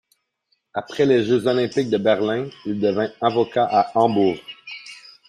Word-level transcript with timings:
Après 0.73 1.05
les 1.05 1.23
Jeux 1.23 1.45
olympiques 1.45 1.91
de 1.91 1.99
Berlin, 1.99 2.49
il 2.65 2.79
devint 2.79 3.11
avocat 3.21 3.65
à 3.69 3.95
Hambourg. 3.95 4.39